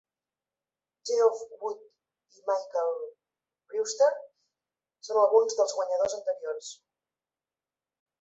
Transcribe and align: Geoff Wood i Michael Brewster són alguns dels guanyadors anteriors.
Geoff 1.07 1.41
Wood 1.63 1.83
i 2.37 2.39
Michael 2.47 2.95
Brewster 3.73 4.07
són 5.09 5.21
alguns 5.25 5.59
dels 5.61 5.77
guanyadors 5.81 6.17
anteriors. 6.21 6.73